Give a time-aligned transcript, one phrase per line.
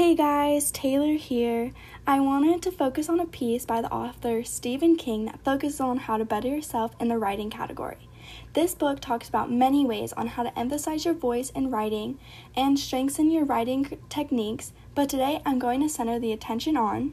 [0.00, 1.72] Hey guys, Taylor here.
[2.06, 5.98] I wanted to focus on a piece by the author Stephen King that focuses on
[5.98, 8.08] how to better yourself in the writing category.
[8.54, 12.18] This book talks about many ways on how to emphasize your voice in writing
[12.56, 17.12] and strengthen your writing techniques, but today I'm going to center the attention on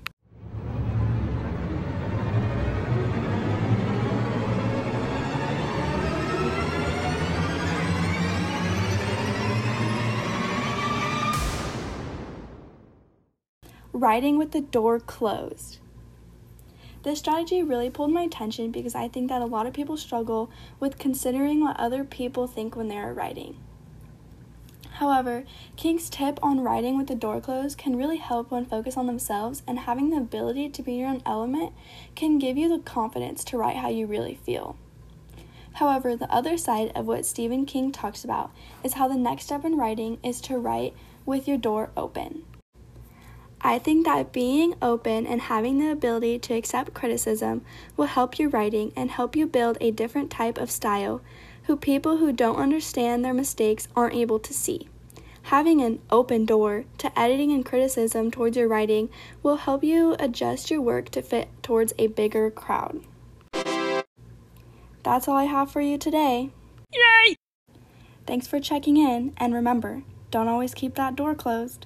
[13.98, 15.80] writing with the door closed.
[17.04, 20.52] This strategy really pulled my attention because I think that a lot of people struggle
[20.80, 23.58] with considering what other people think when they are writing.
[24.92, 25.44] However,
[25.76, 29.62] King's tip on writing with the door closed can really help one focus on themselves,
[29.68, 31.74] and having the ability to be your own element
[32.16, 34.76] can give you the confidence to write how you really feel.
[35.74, 38.52] However, the other side of what Stephen King talks about
[38.84, 40.96] is how the next step in writing is to write
[41.28, 42.44] with your door open.
[43.62, 47.64] I think that being open and having the ability to accept criticism
[47.96, 51.22] will help your writing and help you build a different type of style
[51.64, 54.88] who people who don't understand their mistakes aren't able to see.
[55.44, 59.10] Having an open door to editing and criticism towards your writing
[59.42, 63.02] will help you adjust your work to fit towards a bigger crowd.
[65.04, 66.52] That's all I have for you today.
[66.94, 67.38] Yay!
[68.26, 71.86] Thanks for checking in, and remember, don't always keep that door closed.